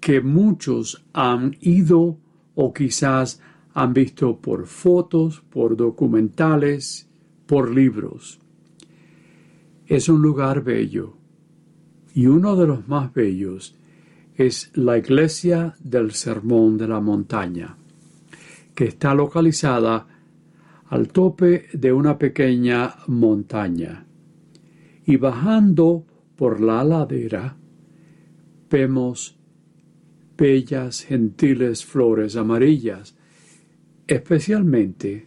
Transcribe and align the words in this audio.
que 0.00 0.20
muchos 0.20 1.04
han 1.12 1.56
ido 1.60 2.18
o 2.54 2.72
quizás 2.72 3.40
han 3.74 3.92
visto 3.92 4.40
por 4.40 4.66
fotos, 4.66 5.42
por 5.50 5.76
documentales, 5.76 7.08
por 7.46 7.74
libros. 7.74 8.40
Es 9.86 10.08
un 10.08 10.22
lugar 10.22 10.62
bello 10.62 11.16
y 12.14 12.26
uno 12.26 12.56
de 12.56 12.66
los 12.66 12.88
más 12.88 13.12
bellos 13.12 13.76
es 14.34 14.70
la 14.74 14.96
iglesia 14.96 15.74
del 15.80 16.12
Sermón 16.12 16.78
de 16.78 16.88
la 16.88 17.00
Montaña, 17.00 17.76
que 18.74 18.86
está 18.86 19.14
localizada 19.14 20.06
al 20.88 21.08
tope 21.08 21.66
de 21.72 21.92
una 21.92 22.18
pequeña 22.18 22.96
montaña. 23.06 24.06
Y 25.04 25.16
bajando 25.16 26.04
por 26.36 26.60
la 26.60 26.82
ladera 26.84 27.56
vemos 28.70 29.39
bellas, 30.40 31.04
gentiles 31.04 31.84
flores 31.84 32.34
amarillas, 32.34 33.14
especialmente 34.06 35.26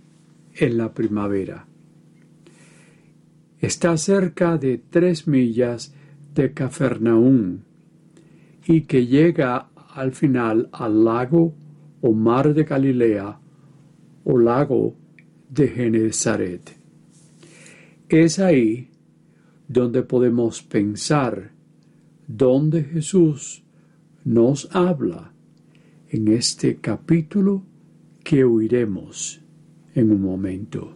en 0.55 0.77
la 0.77 0.91
primavera. 0.91 1.67
Está 3.59 3.95
cerca 3.95 4.57
de 4.57 4.79
tres 4.89 5.27
millas 5.27 5.93
de 6.33 6.51
Cafarnaún 6.51 7.63
y 8.65 8.81
que 8.81 9.05
llega 9.05 9.69
al 9.93 10.13
final 10.13 10.69
al 10.71 11.05
lago 11.05 11.53
o 12.01 12.11
mar 12.11 12.51
de 12.55 12.63
Galilea 12.63 13.39
o 14.23 14.37
lago 14.39 14.95
de 15.47 15.67
Genezaret. 15.67 16.75
Es 18.09 18.39
ahí 18.39 18.89
donde 19.67 20.01
podemos 20.01 20.63
pensar 20.63 21.51
donde 22.27 22.83
Jesús 22.83 23.62
nos 24.25 24.69
habla 24.73 25.33
en 26.09 26.27
este 26.27 26.77
capítulo 26.77 27.63
que 28.23 28.43
oiremos 28.43 29.41
en 29.95 30.11
un 30.11 30.21
momento. 30.21 30.93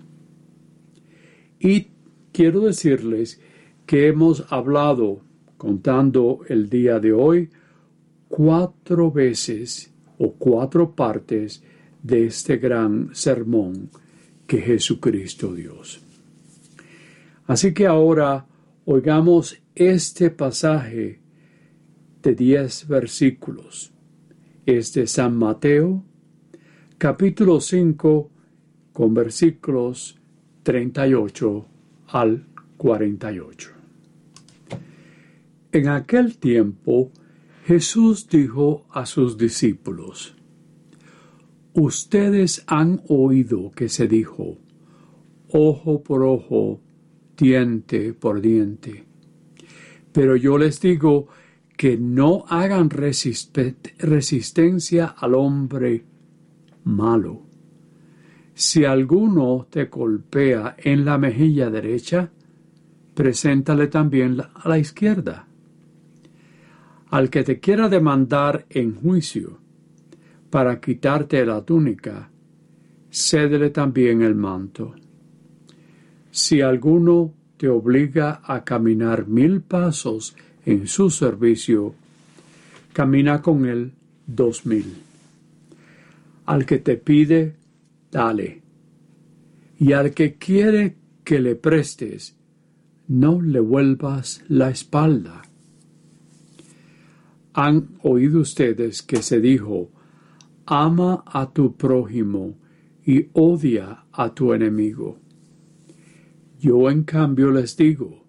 Y 1.60 1.88
quiero 2.32 2.62
decirles 2.62 3.42
que 3.86 4.08
hemos 4.08 4.46
hablado, 4.52 5.22
contando 5.58 6.42
el 6.48 6.70
día 6.70 7.00
de 7.00 7.14
hoy, 7.14 7.50
cuatro 8.28 9.12
veces 9.12 9.92
o 10.20 10.34
cuatro 10.34 10.96
partes 10.96 11.64
de 12.04 12.28
este 12.28 12.58
gran 12.58 13.10
sermón 13.14 13.90
que 14.46 14.62
Jesucristo 14.62 15.54
Dios. 15.54 16.02
Así 17.48 17.74
que 17.74 17.88
ahora 17.88 18.46
oigamos 18.86 19.60
este 19.76 20.30
pasaje 20.30 21.20
de 22.28 22.36
diez 22.36 22.86
versículos. 22.90 23.94
Es 24.66 24.92
de 24.92 25.08
San 25.08 25.38
Mateo, 25.38 26.04
capítulo 26.98 27.62
5, 27.62 28.30
con 28.92 29.14
versículos 29.14 30.20
38 30.64 31.66
al 32.08 32.46
48. 32.76 33.70
En 35.72 35.88
aquel 35.88 36.38
tiempo, 36.38 37.14
Jesús 37.66 38.28
dijo 38.28 38.86
a 38.90 39.06
sus 39.06 39.38
discípulos, 39.38 40.36
Ustedes 41.76 42.66
han 42.68 43.04
oído 43.08 43.72
que 43.72 43.88
se 43.88 44.10
dijo, 44.10 44.58
ojo 45.48 46.04
por 46.04 46.24
ojo, 46.24 46.82
diente 47.38 48.12
por 48.12 48.42
diente. 48.42 49.06
Pero 50.12 50.36
yo 50.36 50.58
les 50.58 50.82
digo 50.82 51.30
que 51.78 51.98
no 51.98 52.44
hagan 52.50 52.90
resistencia 52.90 55.06
al 55.06 55.36
hombre 55.36 56.04
malo. 56.84 57.44
Si 58.56 58.84
alguno 58.84 59.68
te 59.70 59.86
golpea 59.86 60.76
en 60.80 61.06
la 61.06 61.20
mejilla 61.20 61.70
derecha, 61.70 62.32
preséntale 63.14 63.88
también 63.88 64.42
a 64.42 64.68
la 64.68 64.80
izquierda. 64.80 65.48
Al 67.12 67.30
que 67.30 67.44
te 67.44 67.60
quiera 67.60 67.88
demandar 67.88 68.66
en 68.70 68.96
juicio 68.96 69.60
para 70.50 70.82
quitarte 70.82 71.46
la 71.46 71.64
túnica, 71.64 72.32
cédele 73.12 73.70
también 73.70 74.24
el 74.24 74.34
manto. 74.34 74.96
Si 76.32 76.62
alguno 76.62 77.36
te 77.58 77.68
obliga 77.68 78.42
a 78.44 78.64
caminar 78.64 79.28
mil 79.28 79.62
pasos 79.62 80.36
en 80.68 80.86
su 80.86 81.10
servicio, 81.10 81.96
camina 82.92 83.42
con 83.42 83.66
él 83.66 83.94
dos 84.26 84.66
mil. 84.66 84.98
Al 86.46 86.66
que 86.66 86.80
te 86.80 86.98
pide, 86.98 87.56
dale. 88.12 88.62
Y 89.80 89.94
al 89.94 90.14
que 90.14 90.36
quiere 90.36 90.98
que 91.24 91.40
le 91.40 91.56
prestes, 91.56 92.36
no 93.08 93.42
le 93.42 93.62
vuelvas 93.62 94.44
la 94.50 94.70
espalda. 94.70 95.42
Han 97.54 97.98
oído 98.04 98.42
ustedes 98.42 99.02
que 99.04 99.22
se 99.22 99.40
dijo, 99.40 99.90
ama 100.66 101.24
a 101.28 101.50
tu 101.54 101.78
prójimo 101.78 102.58
y 103.06 103.30
odia 103.32 104.04
a 104.12 104.34
tu 104.34 104.52
enemigo. 104.54 105.18
Yo 106.60 106.90
en 106.90 107.04
cambio 107.04 107.52
les 107.52 107.78
digo, 107.78 108.27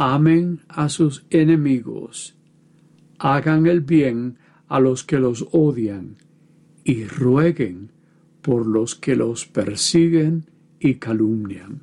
amen 0.00 0.60
a 0.68 0.88
sus 0.88 1.26
enemigos, 1.28 2.36
hagan 3.18 3.66
el 3.66 3.80
bien 3.80 4.38
a 4.68 4.78
los 4.78 5.02
que 5.02 5.18
los 5.18 5.48
odian 5.50 6.18
y 6.84 7.04
rueguen 7.04 7.90
por 8.40 8.64
los 8.64 8.94
que 8.94 9.16
los 9.16 9.46
persiguen 9.46 10.46
y 10.78 10.94
calumnian, 10.94 11.82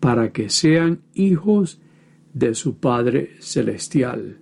para 0.00 0.32
que 0.32 0.48
sean 0.48 1.02
hijos 1.12 1.78
de 2.32 2.54
su 2.54 2.78
Padre 2.78 3.36
Celestial, 3.38 4.38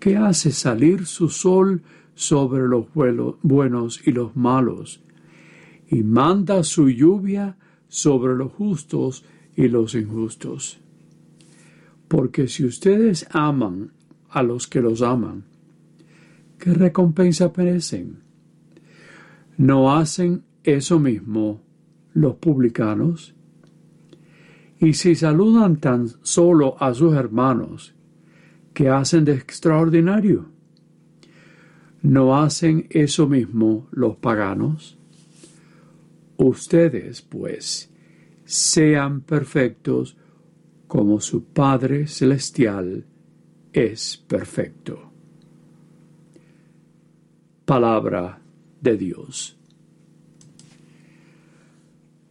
que 0.00 0.16
hace 0.16 0.52
salir 0.52 1.04
su 1.04 1.28
sol 1.28 1.82
sobre 2.14 2.66
los 2.66 2.86
buenos 3.42 4.00
y 4.06 4.12
los 4.12 4.34
malos, 4.36 5.02
y 5.86 6.02
manda 6.02 6.64
su 6.64 6.88
lluvia 6.88 7.58
sobre 7.88 8.34
los 8.34 8.52
justos 8.52 9.26
y 9.54 9.68
los 9.68 9.94
injustos. 9.94 10.80
Porque 12.08 12.46
si 12.48 12.64
ustedes 12.64 13.26
aman 13.30 13.92
a 14.28 14.42
los 14.42 14.66
que 14.66 14.80
los 14.80 15.02
aman, 15.02 15.44
¿qué 16.58 16.72
recompensa 16.72 17.52
merecen? 17.56 18.22
¿No 19.56 19.94
hacen 19.94 20.44
eso 20.62 20.98
mismo 21.00 21.62
los 22.12 22.36
publicanos? 22.36 23.34
Y 24.78 24.92
si 24.92 25.14
saludan 25.14 25.78
tan 25.78 26.08
solo 26.22 26.76
a 26.78 26.92
sus 26.92 27.14
hermanos, 27.14 27.94
¿qué 28.74 28.90
hacen 28.90 29.24
de 29.24 29.32
extraordinario? 29.32 30.50
¿No 32.02 32.36
hacen 32.36 32.86
eso 32.90 33.26
mismo 33.26 33.88
los 33.90 34.16
paganos? 34.16 34.98
Ustedes, 36.36 37.22
pues, 37.22 37.90
sean 38.44 39.22
perfectos 39.22 40.16
como 40.86 41.20
su 41.20 41.44
Padre 41.44 42.06
Celestial 42.06 43.04
es 43.72 44.16
perfecto. 44.16 45.10
Palabra 47.64 48.40
de 48.80 48.96
Dios. 48.96 49.58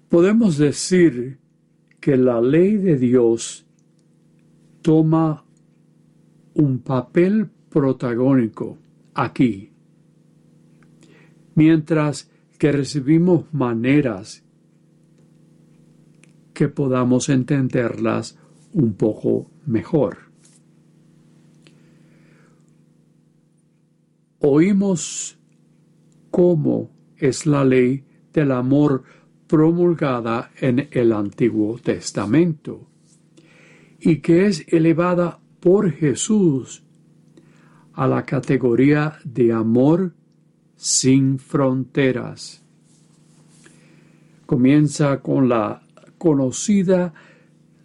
Podemos 0.09 0.57
decir 0.57 1.39
que 1.99 2.15
la 2.15 2.39
ley 2.39 2.77
de 2.77 2.97
Dios 2.97 3.65
toma 4.81 5.43
un 6.53 6.79
papel 6.79 7.49
protagónico 7.69 8.77
aquí, 9.13 9.71
mientras 11.55 12.31
que 12.57 12.71
recibimos 12.71 13.53
maneras 13.53 14.43
que 16.53 16.69
podamos 16.69 17.27
entenderlas 17.27 18.37
un 18.75 18.93
poco 18.93 19.49
mejor. 19.65 20.25
oímos 24.47 25.37
cómo 26.29 26.91
es 27.17 27.47
la 27.47 27.65
ley 27.65 28.03
del 28.31 28.51
amor 28.51 29.03
promulgada 29.47 30.51
en 30.59 30.87
el 30.91 31.13
Antiguo 31.13 31.79
Testamento 31.79 32.87
y 33.99 34.17
que 34.17 34.45
es 34.45 34.65
elevada 34.67 35.39
por 35.59 35.91
Jesús 35.91 36.83
a 37.93 38.07
la 38.07 38.23
categoría 38.23 39.17
de 39.23 39.51
amor 39.51 40.13
sin 40.75 41.39
fronteras. 41.39 42.63
Comienza 44.45 45.21
con 45.21 45.49
la 45.49 45.81
conocida 46.19 47.13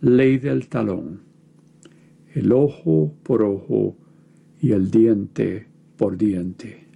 ley 0.01 0.39
del 0.39 0.69
talón, 0.69 1.21
el 2.35 2.53
ojo 2.53 3.15
por 3.23 3.43
ojo 3.43 3.97
y 4.61 4.73
el 4.73 4.91
diente 4.91 5.67
por 5.97 6.17
diente. 6.17 6.87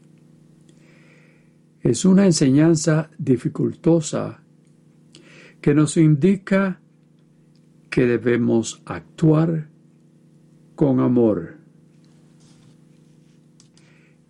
Es 1.81 2.05
una 2.05 2.25
enseñanza 2.25 3.11
dificultosa 3.19 4.43
que 5.61 5.75
nos 5.75 5.97
indica 5.97 6.81
que 7.91 8.06
debemos 8.06 8.83
actuar 8.87 9.69
con 10.75 11.01
amor 11.01 11.59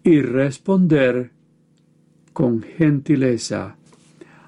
y 0.03 0.21
responder 0.21 1.31
con 2.33 2.61
gentileza 2.61 3.77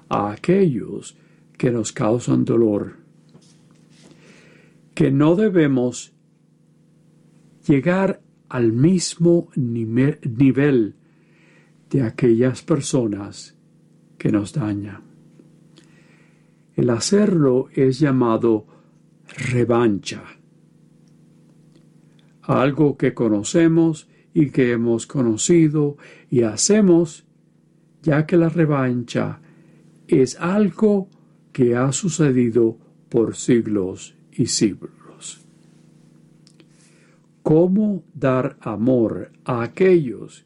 a 0.09 0.31
aquellos 0.31 1.17
que 1.57 1.71
nos 1.71 1.91
causan 1.93 2.45
dolor, 2.45 2.96
que 4.97 5.11
no 5.11 5.35
debemos 5.35 6.11
llegar 7.67 8.19
al 8.49 8.73
mismo 8.73 9.49
nivel 9.55 10.95
de 11.91 12.01
aquellas 12.01 12.63
personas 12.63 13.55
que 14.17 14.31
nos 14.31 14.53
dañan. 14.53 15.03
El 16.73 16.89
hacerlo 16.89 17.67
es 17.73 17.99
llamado 17.99 18.65
revancha, 19.51 20.23
algo 22.41 22.97
que 22.97 23.13
conocemos 23.13 24.09
y 24.33 24.49
que 24.49 24.71
hemos 24.71 25.05
conocido 25.05 25.97
y 26.31 26.41
hacemos, 26.41 27.23
ya 28.01 28.25
que 28.25 28.35
la 28.35 28.49
revancha 28.49 29.41
es 30.07 30.39
algo 30.39 31.07
que 31.51 31.75
ha 31.75 31.91
sucedido 31.91 32.79
por 33.09 33.35
siglos 33.35 34.16
y. 34.45 35.45
¿Cómo 37.43 38.03
dar 38.13 38.57
amor 38.59 39.31
a 39.45 39.63
aquellos 39.63 40.45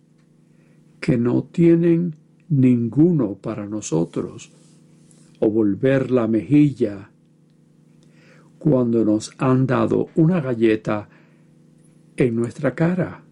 que 0.99 1.17
no 1.17 1.43
tienen 1.43 2.15
ninguno 2.47 3.33
para 3.35 3.65
nosotros? 3.65 4.51
O 5.39 5.49
volver 5.49 6.11
la 6.11 6.27
mejilla 6.27 7.09
cuando 8.59 9.03
nos 9.03 9.33
han 9.39 9.65
dado 9.65 10.09
una 10.15 10.39
galleta 10.39 11.09
en 12.15 12.35
nuestra 12.35 12.75
cara 12.75 13.23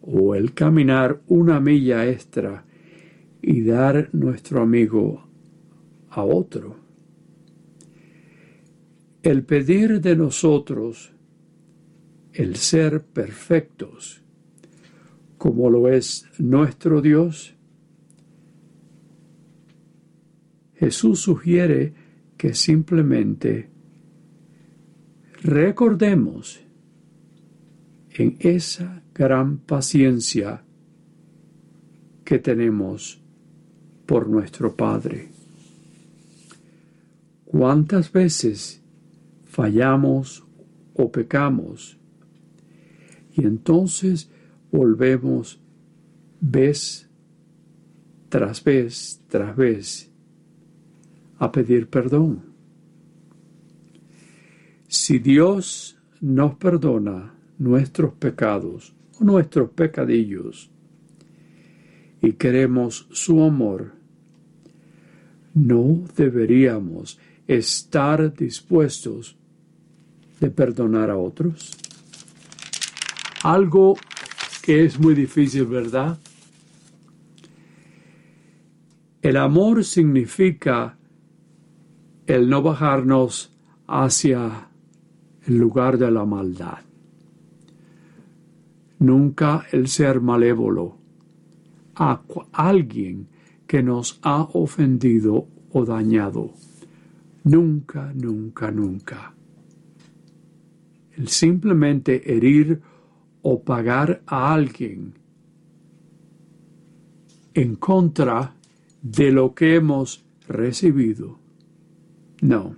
o 0.00 0.36
el 0.36 0.54
caminar 0.54 1.20
una 1.26 1.58
milla 1.58 2.08
extra 2.08 2.64
y 3.42 3.62
dar 3.62 4.08
nuestro 4.12 4.62
amigo 4.62 5.26
a 6.08 6.22
otro. 6.22 6.85
El 9.26 9.42
pedir 9.42 10.00
de 10.00 10.14
nosotros 10.14 11.12
el 12.32 12.54
ser 12.54 13.04
perfectos, 13.04 14.22
como 15.36 15.68
lo 15.68 15.88
es 15.88 16.26
nuestro 16.38 17.02
Dios, 17.02 17.56
Jesús 20.74 21.18
sugiere 21.18 21.92
que 22.36 22.54
simplemente 22.54 23.68
recordemos 25.42 26.60
en 28.10 28.36
esa 28.38 29.02
gran 29.12 29.58
paciencia 29.58 30.62
que 32.24 32.38
tenemos 32.38 33.20
por 34.06 34.28
nuestro 34.28 34.76
Padre. 34.76 35.30
¿Cuántas 37.44 38.12
veces 38.12 38.85
fallamos 39.56 40.44
o 40.92 41.10
pecamos? 41.10 41.98
Y 43.32 43.46
entonces 43.46 44.30
volvemos 44.70 45.58
vez 46.40 47.08
tras 48.28 48.62
vez 48.62 49.22
tras 49.28 49.56
vez 49.56 50.10
a 51.38 51.50
pedir 51.50 51.88
perdón. 51.88 52.42
Si 54.88 55.18
Dios 55.18 55.98
nos 56.20 56.56
perdona 56.56 57.34
nuestros 57.58 58.12
pecados 58.12 58.94
o 59.18 59.24
nuestros 59.24 59.70
pecadillos 59.70 60.70
y 62.20 62.32
queremos 62.32 63.08
su 63.10 63.42
amor, 63.42 63.92
no 65.54 66.04
deberíamos 66.14 67.18
estar 67.46 68.34
dispuestos 68.34 69.38
de 70.40 70.50
perdonar 70.50 71.10
a 71.10 71.16
otros. 71.16 71.76
Algo 73.42 73.96
que 74.62 74.84
es 74.84 74.98
muy 74.98 75.14
difícil, 75.14 75.66
¿verdad? 75.66 76.18
El 79.22 79.36
amor 79.36 79.84
significa 79.84 80.96
el 82.26 82.48
no 82.48 82.62
bajarnos 82.62 83.52
hacia 83.86 84.68
el 85.46 85.56
lugar 85.56 85.98
de 85.98 86.10
la 86.10 86.24
maldad. 86.24 86.78
Nunca 88.98 89.66
el 89.72 89.88
ser 89.88 90.20
malévolo 90.20 90.96
a 91.94 92.20
alguien 92.52 93.28
que 93.66 93.82
nos 93.82 94.18
ha 94.22 94.42
ofendido 94.42 95.46
o 95.72 95.84
dañado. 95.84 96.52
Nunca, 97.44 98.12
nunca, 98.14 98.70
nunca. 98.70 99.35
El 101.16 101.28
simplemente 101.28 102.34
herir 102.36 102.80
o 103.42 103.62
pagar 103.62 104.22
a 104.26 104.52
alguien 104.52 105.14
en 107.54 107.76
contra 107.76 108.54
de 109.00 109.32
lo 109.32 109.54
que 109.54 109.76
hemos 109.76 110.26
recibido 110.46 111.38
no. 112.42 112.76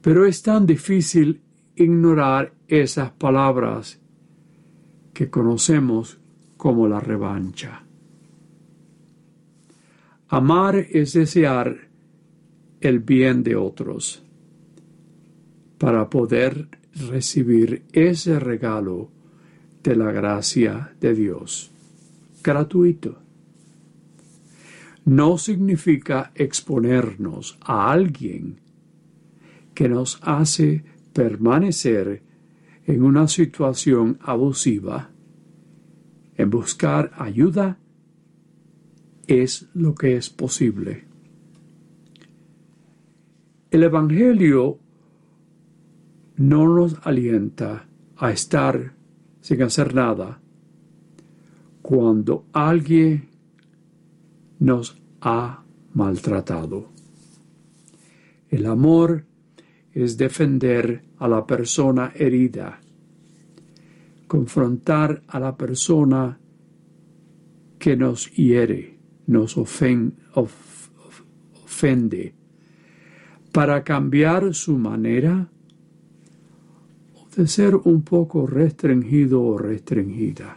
Pero 0.00 0.24
es 0.26 0.42
tan 0.42 0.66
difícil 0.66 1.42
ignorar 1.76 2.52
esas 2.66 3.10
palabras 3.10 4.00
que 5.12 5.30
conocemos 5.30 6.18
como 6.56 6.88
la 6.88 7.00
revancha. 7.00 7.84
Amar 10.28 10.76
es 10.76 11.12
desear 11.12 11.88
el 12.80 12.98
bien 13.00 13.42
de 13.42 13.56
otros 13.56 14.23
para 15.78 16.08
poder 16.08 16.68
recibir 16.94 17.84
ese 17.92 18.38
regalo 18.38 19.10
de 19.82 19.96
la 19.96 20.12
gracia 20.12 20.94
de 21.00 21.14
Dios, 21.14 21.70
gratuito 22.42 23.24
no 25.04 25.36
significa 25.36 26.32
exponernos 26.34 27.58
a 27.60 27.92
alguien 27.92 28.60
que 29.74 29.88
nos 29.88 30.18
hace 30.22 30.82
permanecer 31.12 32.22
en 32.86 33.02
una 33.02 33.28
situación 33.28 34.18
abusiva. 34.22 35.10
En 36.36 36.50
buscar 36.50 37.12
ayuda 37.16 37.78
es 39.26 39.68
lo 39.74 39.94
que 39.94 40.16
es 40.16 40.30
posible. 40.30 41.04
El 43.70 43.82
Evangelio 43.82 44.78
no 46.36 46.66
nos 46.68 46.96
alienta 47.06 47.86
a 48.16 48.30
estar 48.30 48.94
sin 49.40 49.62
hacer 49.62 49.94
nada. 49.94 50.40
Cuando 51.82 52.46
alguien 52.52 53.28
nos 54.58 54.96
ha 55.20 55.62
maltratado. 55.92 56.88
El 58.48 58.66
amor 58.66 59.24
es 59.92 60.16
defender 60.16 61.02
a 61.18 61.28
la 61.28 61.46
persona 61.46 62.12
herida, 62.14 62.80
confrontar 64.26 65.22
a 65.28 65.38
la 65.38 65.56
persona 65.56 66.38
que 67.78 67.96
nos 67.96 68.30
hiere, 68.32 68.98
nos 69.26 69.56
ofende, 69.56 70.14
para 73.52 73.84
cambiar 73.84 74.54
su 74.54 74.76
manera 74.78 75.48
de 77.36 77.46
ser 77.46 77.74
un 77.74 78.02
poco 78.02 78.46
restringido 78.46 79.42
o 79.42 79.58
restringida. 79.58 80.56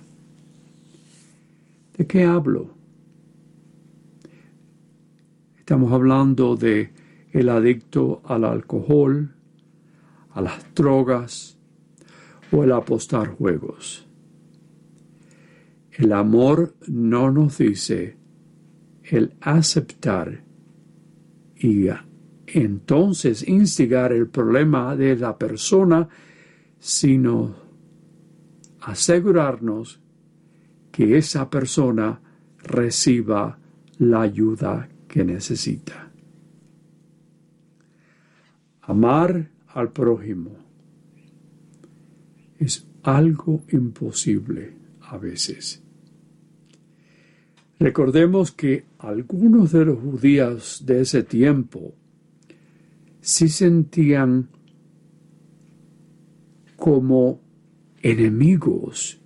¿De 1.98 2.06
qué 2.06 2.24
hablo? 2.26 2.70
Estamos 5.58 5.92
hablando 5.92 6.56
de 6.56 6.92
el 7.32 7.50
adicto 7.50 8.22
al 8.26 8.46
alcohol, 8.46 9.34
a 10.32 10.42
las 10.42 10.74
drogas 10.74 11.58
o 12.52 12.64
el 12.64 12.72
apostar 12.72 13.36
juegos. 13.36 14.08
El 15.92 16.14
amor 16.14 16.76
no 16.88 17.32
nos 17.32 17.58
dice 17.58 18.16
el 19.04 19.34
aceptar 19.42 20.44
y 21.56 21.88
entonces 22.46 23.48
instigar 23.48 24.14
el 24.14 24.28
problema 24.28 24.96
de 24.96 25.16
la 25.16 25.38
persona, 25.38 26.08
sino 26.88 27.54
asegurarnos 28.80 30.00
que 30.90 31.18
esa 31.18 31.50
persona 31.50 32.22
reciba 32.60 33.60
la 33.98 34.22
ayuda 34.22 34.88
que 35.06 35.26
necesita. 35.26 36.10
Amar 38.84 39.52
al 39.68 39.92
prójimo 39.92 40.56
es 42.58 42.88
algo 43.04 43.66
imposible 43.68 44.78
a 45.02 45.18
veces. 45.18 45.84
Recordemos 47.80 48.54
que 48.54 48.86
algunos 49.00 49.74
de 49.74 49.84
los 49.84 50.00
judíos 50.00 50.86
de 50.86 51.02
ese 51.02 51.24
tiempo 51.24 51.96
sí 53.20 53.50
sentían 53.50 54.52
como 56.88 57.42
enemigos 58.02 59.20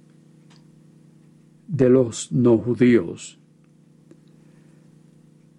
de 1.67 1.89
los 1.91 2.31
no 2.31 2.57
judíos 2.57 3.37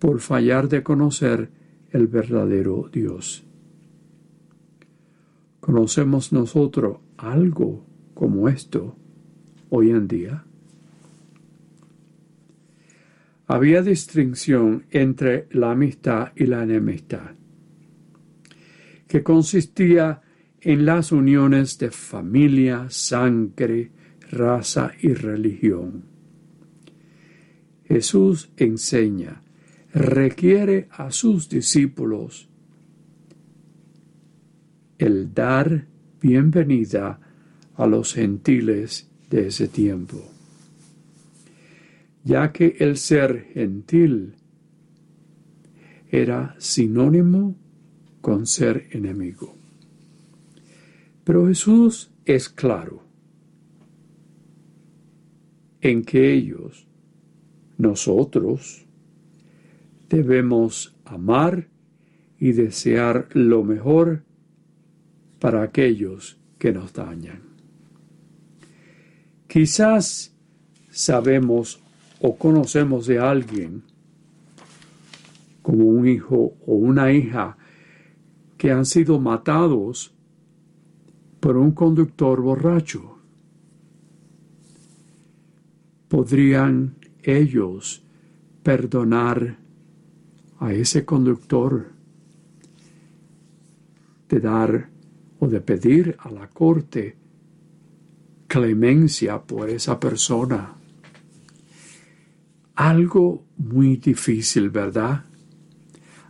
por 0.01 0.19
fallar 0.19 0.69
de 0.69 0.83
conocer 0.83 1.53
el 1.93 2.09
verdadero 2.09 2.91
Dios. 2.93 3.45
¿Conocemos 5.61 6.33
nosotros 6.33 6.99
algo 7.19 7.87
como 8.15 8.49
esto 8.49 8.97
hoy 9.71 9.91
en 9.91 10.09
día? 10.09 10.45
Había 13.47 13.81
distinción 13.81 14.87
entre 14.91 15.47
la 15.53 15.71
amistad 15.71 16.33
y 16.35 16.47
la 16.47 16.65
enemistad, 16.65 17.37
que 19.07 19.23
consistía 19.23 20.21
en 20.65 20.87
las 20.87 21.11
uniones 21.11 21.77
de 21.79 21.91
familia, 21.91 22.87
sangre, 22.89 23.91
raza 24.31 24.93
y 25.01 25.13
religión. 25.13 26.05
Jesús 27.85 28.51
enseña 28.57 29.43
requiere 29.93 30.89
a 30.93 31.11
sus 31.11 31.49
discípulos 31.49 32.49
el 34.99 35.35
dar 35.35 35.87
bienvenida 36.21 37.19
a 37.75 37.87
los 37.87 38.15
gentiles 38.15 39.11
de 39.29 39.49
ese 39.49 39.67
tiempo, 39.67 40.31
ya 42.23 42.53
que 42.53 42.77
el 42.79 42.97
ser 42.97 43.49
gentil 43.53 44.37
era 46.09 46.55
sinónimo 46.59 47.57
con 48.21 48.47
ser 48.47 48.87
enemigo. 48.93 49.62
Pero 51.25 51.47
Jesús 51.47 52.11
es 52.25 52.49
claro 52.49 53.03
en 55.81 56.05
que 56.05 56.33
ellos, 56.33 56.87
nosotros, 57.79 58.87
debemos 60.09 60.95
amar 61.05 61.69
y 62.39 62.53
desear 62.53 63.29
lo 63.33 63.65
mejor 63.65 64.25
para 65.39 65.63
aquellos 65.63 66.39
que 66.59 66.73
nos 66.73 66.93
dañan. 66.93 67.43
Quizás 69.49 70.35
sabemos 70.91 71.81
o 72.21 72.37
conocemos 72.37 73.07
de 73.07 73.19
alguien 73.19 73.83
como 75.63 75.85
un 75.85 76.07
hijo 76.07 76.55
o 76.67 76.75
una 76.75 77.13
hija 77.13 77.57
que 78.57 78.71
han 78.71 78.87
sido 78.87 79.19
matados 79.19 80.15
por 81.43 81.57
un 81.57 81.73
conductor 81.73 82.41
borracho. 82.41 83.19
¿Podrían 86.09 86.95
ellos 87.25 88.05
perdonar 88.63 89.59
a 90.61 90.73
ese 90.73 91.05
conductor 91.05 91.91
de 94.29 94.39
dar 94.39 94.89
o 95.41 95.49
de 95.49 95.61
pedir 95.61 96.17
a 96.21 96.31
la 96.31 96.47
corte 96.47 97.17
clemencia 98.47 99.43
por 99.43 99.69
esa 99.69 99.99
persona. 99.99 100.77
Algo 102.77 103.43
muy 103.57 103.97
difícil, 103.97 104.71
¿verdad? 104.71 105.25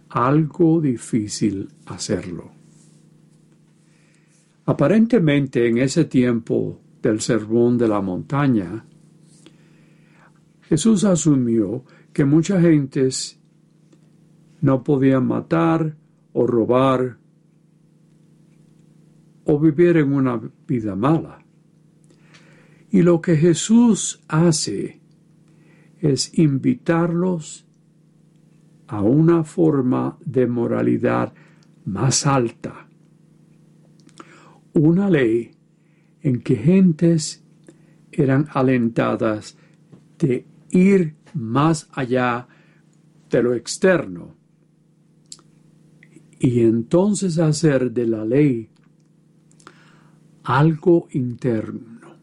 Algo 0.09 0.81
difícil 0.81 1.69
hacerlo. 1.85 2.62
Aparentemente 4.65 5.69
en 5.69 5.79
ese 5.79 6.05
tiempo 6.05 6.81
del 7.03 7.21
sermón 7.21 7.77
de 7.79 7.89
la 7.89 8.01
montaña, 8.01 8.85
Jesús 10.63 11.05
asumió 11.05 11.85
que 12.13 12.25
muchas 12.25 12.63
gentes 12.63 13.41
no 14.61 14.85
podían 14.85 15.27
matar 15.27 15.97
o 16.33 16.47
robar 16.47 17.19
o 19.45 19.59
vivir 19.59 19.97
en 19.97 20.13
una 20.13 20.41
vida 20.67 20.95
mala. 20.95 21.45
Y 22.91 23.03
lo 23.03 23.21
que 23.21 23.37
Jesús 23.37 24.23
hace 24.29 25.01
es 26.01 26.39
invitarlos 26.39 27.67
a 28.87 29.03
una 29.03 29.45
forma 29.45 30.19
de 30.25 30.47
moralidad 30.47 31.33
más 31.85 32.27
alta, 32.27 32.87
una 34.75 35.11
ley 35.11 35.53
en 36.23 36.41
que 36.41 36.57
gentes 36.57 37.45
eran 38.11 38.47
alentadas 38.53 39.57
de 40.19 40.47
ir 40.71 41.15
más 41.35 41.89
allá 41.93 42.47
de 43.31 43.43
lo 43.43 43.55
externo 43.55 44.37
y 46.39 46.61
entonces 46.61 47.39
hacer 47.39 47.93
de 47.93 48.07
la 48.07 48.25
ley 48.25 48.69
algo 50.45 51.07
interno, 51.13 52.17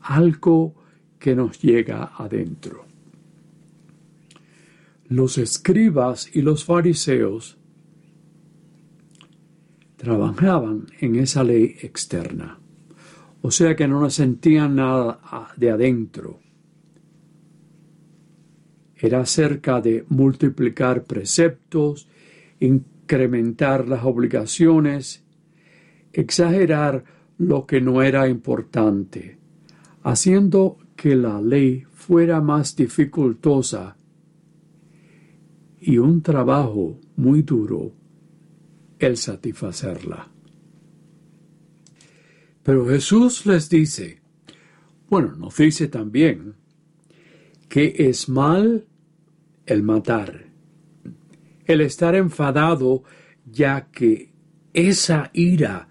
algo 0.00 0.74
que 1.18 1.36
nos 1.36 1.60
llega 1.60 2.12
adentro. 2.16 2.86
Los 5.08 5.36
escribas 5.36 6.34
y 6.34 6.40
los 6.40 6.64
fariseos 6.64 7.57
trabajaban 9.98 10.86
en 11.00 11.16
esa 11.16 11.42
ley 11.42 11.74
externa, 11.82 12.60
o 13.42 13.50
sea 13.50 13.74
que 13.74 13.88
no 13.88 14.08
sentían 14.10 14.76
nada 14.76 15.20
de 15.56 15.70
adentro. 15.70 16.38
Era 18.94 19.26
cerca 19.26 19.80
de 19.80 20.04
multiplicar 20.08 21.02
preceptos, 21.02 22.08
incrementar 22.60 23.88
las 23.88 24.04
obligaciones, 24.04 25.24
exagerar 26.12 27.04
lo 27.36 27.66
que 27.66 27.80
no 27.80 28.00
era 28.00 28.28
importante, 28.28 29.38
haciendo 30.04 30.78
que 30.94 31.16
la 31.16 31.40
ley 31.40 31.84
fuera 31.90 32.40
más 32.40 32.76
dificultosa 32.76 33.96
y 35.80 35.98
un 35.98 36.22
trabajo 36.22 37.00
muy 37.16 37.42
duro 37.42 37.92
el 38.98 39.16
satisfacerla. 39.16 40.28
Pero 42.62 42.86
Jesús 42.86 43.46
les 43.46 43.68
dice, 43.70 44.20
bueno, 45.08 45.34
nos 45.36 45.56
dice 45.56 45.88
también 45.88 46.54
que 47.68 47.94
es 47.98 48.28
mal 48.28 48.86
el 49.66 49.82
matar 49.82 50.48
el 51.68 51.82
estar 51.82 52.16
enfadado, 52.16 53.04
ya 53.44 53.88
que 53.92 54.32
esa 54.72 55.30
ira 55.34 55.88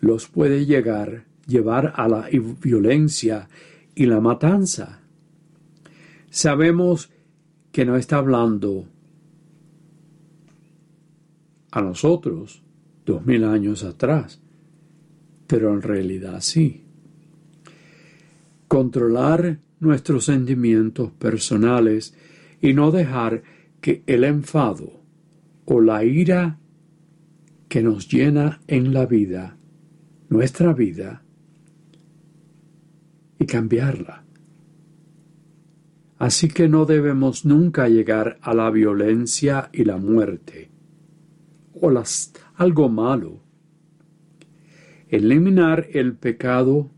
los 0.00 0.28
puede 0.28 0.66
llegar, 0.66 1.24
llevar 1.46 1.94
a 1.96 2.06
la 2.06 2.28
violencia 2.60 3.48
y 3.94 4.06
la 4.06 4.20
matanza. 4.20 5.00
Sabemos 6.30 7.10
que 7.72 7.86
no 7.86 7.96
está 7.96 8.18
hablando 8.18 8.88
a 11.72 11.82
nosotros 11.82 12.62
dos 13.04 13.26
mil 13.26 13.42
años 13.44 13.82
atrás, 13.82 14.40
pero 15.46 15.74
en 15.74 15.82
realidad 15.82 16.40
sí. 16.40 16.84
controlar 18.68 19.58
nuestros 19.80 20.24
sentimientos 20.26 21.10
personales 21.12 22.14
y 22.60 22.72
no 22.72 22.90
dejar 22.90 23.42
que 23.80 24.02
el 24.06 24.24
enfado 24.24 25.02
o 25.64 25.80
la 25.80 26.04
ira 26.04 26.58
que 27.68 27.82
nos 27.82 28.08
llena 28.08 28.60
en 28.68 28.94
la 28.94 29.06
vida, 29.06 29.56
nuestra 30.28 30.72
vida, 30.72 31.22
y 33.38 33.46
cambiarla. 33.46 34.24
Así 36.18 36.48
que 36.48 36.68
no 36.68 36.84
debemos 36.84 37.44
nunca 37.44 37.88
llegar 37.88 38.38
a 38.40 38.54
la 38.54 38.70
violencia 38.70 39.68
y 39.72 39.84
la 39.84 39.96
muerte, 39.96 40.71
o 41.82 41.90
las, 41.90 42.32
algo 42.54 42.88
malo. 42.88 43.40
Eliminar 45.08 45.88
el 45.92 46.14
pecado 46.14 46.88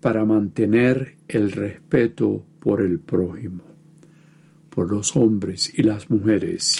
para 0.00 0.24
mantener 0.24 1.18
el 1.28 1.52
respeto 1.52 2.44
por 2.58 2.80
el 2.80 2.98
prójimo, 2.98 3.64
por 4.70 4.90
los 4.90 5.14
hombres 5.14 5.78
y 5.78 5.82
las 5.82 6.10
mujeres. 6.10 6.76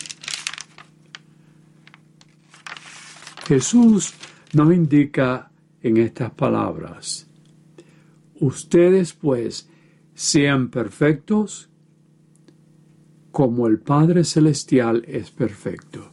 Jesús 3.46 4.14
nos 4.54 4.75
indica 4.75 5.50
en 5.82 5.99
estas 5.99 6.30
palabras, 6.32 7.28
ustedes 8.40 9.12
pues 9.12 9.68
sean 10.14 10.70
perfectos 10.70 11.68
como 13.36 13.66
el 13.66 13.80
Padre 13.80 14.24
Celestial 14.24 15.04
es 15.06 15.30
perfecto. 15.30 16.10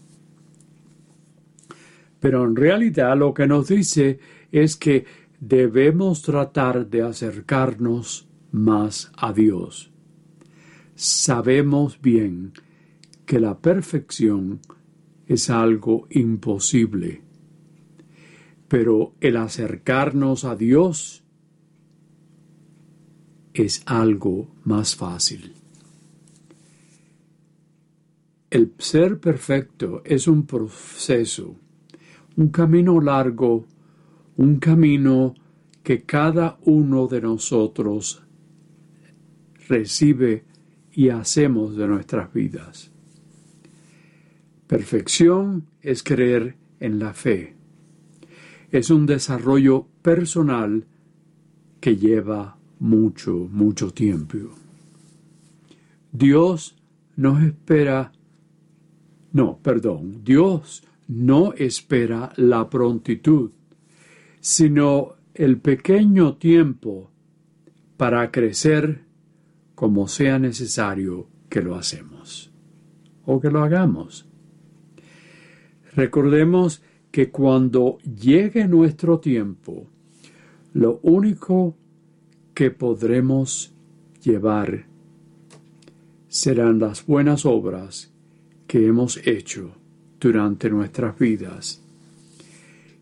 Pero 2.20 2.44
en 2.44 2.54
realidad 2.54 3.18
lo 3.18 3.34
que 3.34 3.48
nos 3.48 3.70
dice 3.70 4.20
es 4.52 4.76
que 4.76 5.06
debemos 5.40 6.22
tratar 6.22 6.90
de 6.90 7.02
acercarnos 7.02 8.28
más 8.52 9.10
a 9.16 9.32
Dios. 9.32 9.90
Sabemos 10.96 12.02
bien 12.02 12.52
que 13.26 13.40
la 13.40 13.58
perfección 13.58 14.60
es 15.26 15.50
algo 15.50 16.08
imposible, 16.10 17.22
pero 18.68 19.14
el 19.22 19.38
acercarnos 19.38 20.44
a 20.44 20.58
Dios 20.58 21.24
es 23.54 23.82
algo 23.86 24.54
más 24.66 24.98
fácil. 24.98 25.63
El 28.54 28.72
ser 28.78 29.20
perfecto 29.20 30.04
es 30.06 30.28
un 30.28 30.46
proceso, 30.46 31.56
un 32.36 32.50
camino 32.50 33.02
largo, 33.02 33.66
un 34.38 34.60
camino 34.60 35.34
que 35.82 36.04
cada 36.04 36.60
uno 36.62 37.08
de 37.08 37.20
nosotros 37.20 38.22
recibe 39.68 40.44
y 40.92 41.10
hacemos 41.10 41.76
de 41.76 41.88
nuestras 41.88 42.32
vidas. 42.32 42.92
Perfección 44.68 45.66
es 45.82 46.04
creer 46.04 46.56
en 46.80 47.00
la 47.00 47.16
fe. 47.16 47.56
Es 48.70 48.92
un 48.92 49.08
desarrollo 49.08 49.88
personal 50.04 50.86
que 51.80 51.98
lleva 51.98 52.60
mucho, 52.78 53.50
mucho 53.52 53.90
tiempo. 53.90 54.38
Dios 56.12 56.76
nos 57.16 57.42
espera, 57.42 58.12
no, 59.34 59.58
perdón, 59.62 60.24
Dios 60.24 60.84
no 61.08 61.54
espera 61.54 62.32
la 62.38 62.70
prontitud, 62.70 63.52
sino 64.40 65.16
el 65.34 65.60
pequeño 65.60 66.38
tiempo 66.38 67.12
para 67.98 68.32
crecer 68.32 69.06
como 69.74 70.08
sea 70.08 70.38
necesario 70.38 71.28
que 71.50 71.62
lo 71.62 71.76
hacemos 71.76 72.52
o 73.26 73.40
que 73.42 73.50
lo 73.50 73.64
hagamos. 73.64 74.28
Recordemos 75.96 76.84
que 77.12 77.32
cuando 77.32 77.98
llegue 78.00 78.68
nuestro 78.68 79.20
tiempo, 79.20 79.88
lo 80.74 81.00
único 81.02 81.76
que 82.54 82.70
podremos 82.70 83.74
llevar 84.22 84.86
serán 86.28 86.80
las 86.80 87.06
buenas 87.06 87.46
obras 87.46 88.13
que 88.74 88.88
hemos 88.88 89.18
hecho 89.28 89.72
durante 90.20 90.68
nuestras 90.68 91.20
vidas 91.20 91.80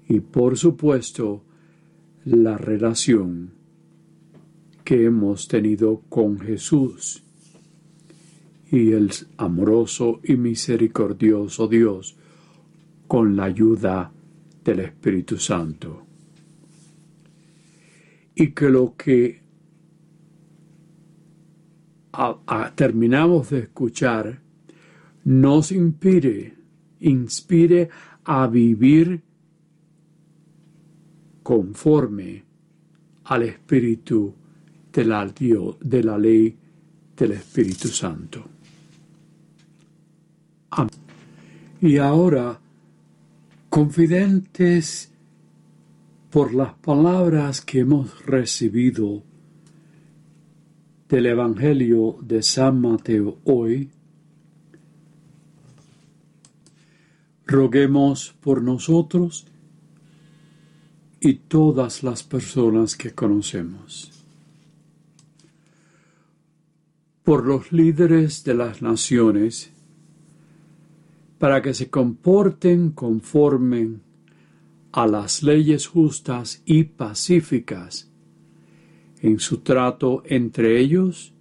y 0.10 0.20
por 0.20 0.58
supuesto 0.58 1.46
la 2.26 2.58
relación 2.58 3.54
que 4.84 5.06
hemos 5.06 5.48
tenido 5.48 6.02
con 6.10 6.42
Jesús 6.42 7.24
y 8.70 8.92
el 8.92 9.12
amoroso 9.38 10.20
y 10.26 10.36
misericordioso 10.36 11.70
Dios 11.70 12.18
con 13.08 13.38
la 13.38 13.46
ayuda 13.46 14.12
del 14.66 14.82
Espíritu 14.82 15.38
Santo. 15.38 16.06
Y 18.36 18.52
que 18.52 18.70
lo 18.70 18.94
que 18.98 19.42
terminamos 22.76 23.52
de 23.52 23.60
escuchar 23.60 24.51
nos 25.26 25.72
inspire, 25.72 26.54
inspire 27.00 27.90
a 28.24 28.48
vivir 28.48 29.22
conforme 31.44 32.44
al 33.26 33.44
Espíritu 33.44 34.34
de 34.92 35.06
la, 35.06 35.26
de 35.26 36.04
la 36.04 36.18
ley 36.18 36.56
del 37.16 37.32
Espíritu 37.32 37.88
Santo. 37.88 38.46
Y 41.82 41.98
ahora, 41.98 42.60
confidentes 43.70 45.12
por 46.30 46.54
las 46.54 46.74
palabras 46.76 47.62
que 47.62 47.80
hemos 47.80 48.26
recibido 48.26 49.24
del 51.10 51.26
Evangelio 51.26 52.18
de 52.22 52.42
San 52.42 52.80
Mateo 52.80 53.40
hoy, 53.44 53.90
roguemos 57.52 58.34
por 58.40 58.64
nosotros 58.64 59.46
y 61.20 61.34
todas 61.36 62.02
las 62.02 62.24
personas 62.24 62.96
que 62.96 63.12
conocemos, 63.12 64.12
por 67.24 67.46
los 67.46 67.72
líderes 67.72 68.44
de 68.44 68.56
las 68.56 68.82
naciones, 68.82 69.72
para 71.38 71.62
que 71.62 71.74
se 71.74 71.90
comporten 71.90 72.92
conforme 72.92 74.00
a 74.92 75.06
las 75.06 75.44
leyes 75.44 75.88
justas 75.88 76.62
y 76.66 76.84
pacíficas 76.86 78.10
en 79.22 79.40
su 79.40 79.60
trato 79.60 80.24
entre 80.26 80.80
ellos 80.80 81.34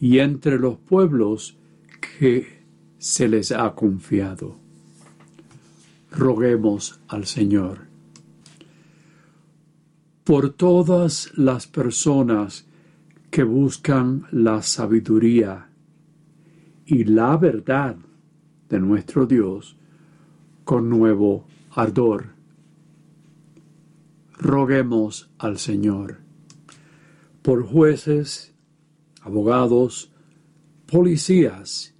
y 0.00 0.18
entre 0.18 0.58
los 0.58 0.78
pueblos 0.78 1.56
que 2.00 2.60
se 2.98 3.28
les 3.28 3.52
ha 3.52 3.74
confiado. 3.74 4.59
Roguemos 6.10 7.00
al 7.08 7.26
Señor. 7.26 7.88
Por 10.24 10.50
todas 10.50 11.32
las 11.36 11.66
personas 11.66 12.66
que 13.30 13.42
buscan 13.44 14.26
la 14.32 14.62
sabiduría 14.62 15.68
y 16.84 17.04
la 17.04 17.36
verdad 17.36 17.96
de 18.68 18.80
nuestro 18.80 19.26
Dios 19.26 19.76
con 20.64 20.88
nuevo 20.88 21.46
ardor. 21.70 22.34
Roguemos 24.38 25.30
al 25.38 25.58
Señor 25.58 26.18
por 27.42 27.64
jueces, 27.64 28.54
abogados, 29.22 30.12
policías 30.86 31.94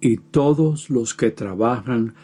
y 0.00 0.16
todos 0.16 0.90
los 0.90 1.14
que 1.14 1.30
trabajan 1.30 2.14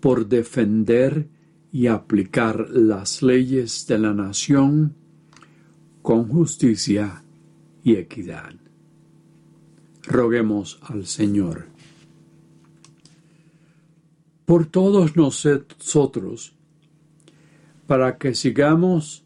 por 0.00 0.28
defender 0.28 1.28
y 1.72 1.86
aplicar 1.86 2.70
las 2.70 3.22
leyes 3.22 3.86
de 3.86 3.98
la 3.98 4.14
nación 4.14 4.94
con 6.02 6.28
justicia 6.28 7.22
y 7.82 7.94
equidad. 7.96 8.54
Roguemos 10.04 10.78
al 10.82 11.06
Señor. 11.06 11.66
Por 14.46 14.66
todos 14.66 15.16
nosotros, 15.16 16.54
para 17.86 18.16
que 18.16 18.34
sigamos 18.34 19.24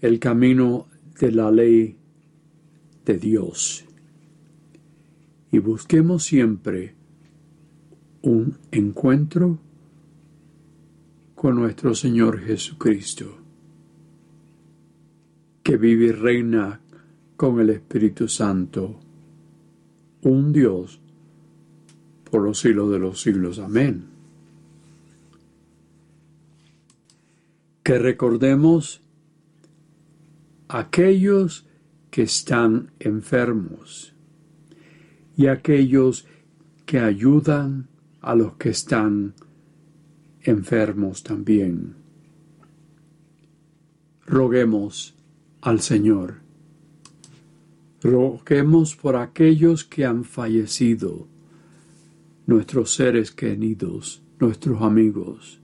el 0.00 0.18
camino 0.18 0.88
de 1.20 1.30
la 1.30 1.50
ley 1.50 1.96
de 3.04 3.18
Dios 3.18 3.84
y 5.52 5.58
busquemos 5.58 6.24
siempre 6.24 6.96
un 8.22 8.58
encuentro 8.72 9.60
con 11.44 11.56
nuestro 11.56 11.94
Señor 11.94 12.40
Jesucristo. 12.40 13.36
que 15.62 15.76
vive 15.76 16.06
y 16.06 16.12
reina 16.12 16.80
con 17.36 17.60
el 17.60 17.68
Espíritu 17.68 18.28
Santo, 18.28 18.98
un 20.22 20.54
Dios 20.54 21.02
por 22.30 22.40
los 22.44 22.58
siglos 22.60 22.90
de 22.90 22.98
los 22.98 23.20
siglos. 23.20 23.58
Amén. 23.58 24.06
Que 27.82 27.98
recordemos 27.98 29.02
aquellos 30.68 31.66
que 32.10 32.22
están 32.22 32.90
enfermos 33.00 34.14
y 35.36 35.48
aquellos 35.48 36.26
que 36.86 37.00
ayudan 37.00 37.88
a 38.22 38.34
los 38.34 38.54
que 38.56 38.70
están 38.70 39.34
enfermos 40.44 41.22
también. 41.22 41.96
Roguemos 44.26 45.14
al 45.60 45.80
Señor. 45.80 46.40
Roguemos 48.02 48.96
por 48.96 49.16
aquellos 49.16 49.84
que 49.84 50.04
han 50.04 50.24
fallecido, 50.24 51.26
nuestros 52.46 52.94
seres 52.94 53.30
queridos, 53.30 54.22
nuestros 54.38 54.82
amigos, 54.82 55.60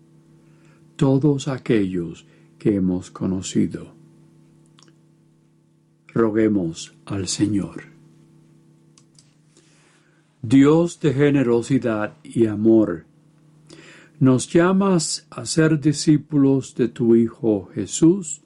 todos 0.96 1.48
aquellos 1.48 2.26
que 2.58 2.76
hemos 2.76 3.10
conocido. 3.10 3.94
Roguemos 6.08 6.94
al 7.04 7.28
Señor. 7.28 7.84
Dios 10.42 11.00
de 11.00 11.12
generosidad 11.12 12.16
y 12.22 12.46
amor, 12.46 13.04
nos 14.20 14.52
llamas 14.52 15.26
a 15.30 15.46
ser 15.46 15.80
discípulos 15.80 16.74
de 16.74 16.88
tu 16.88 17.16
Hijo 17.16 17.70
Jesús 17.74 18.42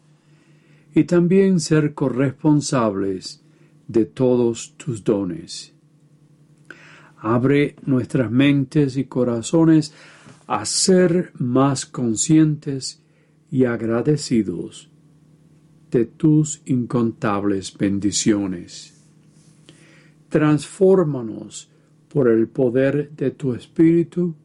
y 0.95 1.03
también 1.03 1.59
ser 1.59 1.95
corresponsables 1.95 3.43
de 3.89 4.05
todos 4.05 4.77
tus 4.77 5.03
dones. 5.03 5.75
Abre 7.17 7.75
nuestras 7.87 8.31
mentes 8.31 8.97
y 8.97 9.07
corazones 9.07 9.93
a 10.47 10.65
ser 10.65 11.33
más 11.39 11.87
conscientes 11.87 13.03
y 13.51 13.65
agradecidos 13.65 14.91
de 15.91 16.05
tus 16.05 16.63
incontables 16.67 17.77
bendiciones. 17.77 18.95
Transfórmanos 20.29 21.69
por 22.09 22.29
el 22.29 22.47
poder 22.47 23.11
de 23.17 23.33
tu 23.33 23.55
Espíritu 23.55 24.37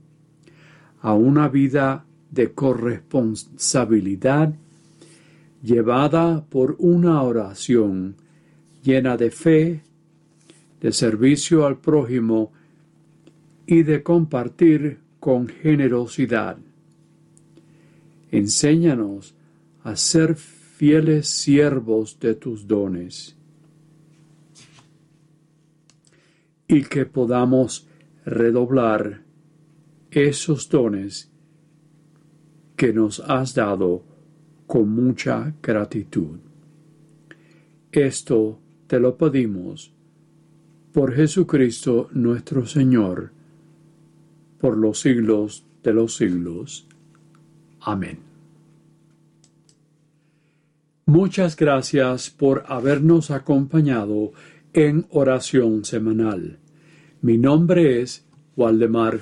a 1.02 1.14
una 1.14 1.48
vida 1.48 2.06
de 2.32 2.52
corresponsabilidad 2.52 4.54
llevada 5.62 6.46
por 6.46 6.76
una 6.80 7.22
oración 7.24 8.16
llena 8.84 9.18
de 9.18 9.32
fe, 9.32 9.82
de 10.82 10.92
servicio 10.92 11.66
al 11.66 11.78
prójimo 11.78 12.52
y 13.66 13.84
de 13.84 14.02
compartir 14.02 15.00
con 15.20 15.48
generosidad. 15.48 16.58
Enséñanos 18.32 19.36
a 19.84 19.96
ser 19.96 20.36
fieles 20.36 21.28
siervos 21.28 22.20
de 22.20 22.36
tus 22.36 22.68
dones 22.68 23.36
y 26.68 26.84
que 26.84 27.06
podamos 27.06 27.88
redoblar 28.24 29.24
esos 30.12 30.70
dones 30.70 31.32
que 32.76 32.94
nos 32.94 33.20
has 33.20 33.54
dado 33.54 34.04
con 34.66 34.90
mucha 34.90 35.54
gratitud. 35.62 36.40
Esto 37.92 38.60
te 38.88 39.00
lo 39.00 39.18
pedimos 39.18 39.92
por 40.94 41.14
Jesucristo 41.14 42.10
nuestro 42.14 42.66
Señor, 42.66 43.32
por 44.60 44.78
los 44.78 45.00
siglos 45.00 45.66
de 45.84 45.94
los 45.94 46.16
siglos. 46.16 46.88
Amén. 47.82 48.20
Muchas 51.06 51.56
gracias 51.56 52.30
por 52.30 52.66
habernos 52.68 53.32
acompañado 53.32 54.32
en 54.74 55.08
oración 55.10 55.84
semanal. 55.84 56.60
Mi 57.22 57.38
nombre 57.38 58.02
es 58.02 58.24
Waldemar 58.56 59.22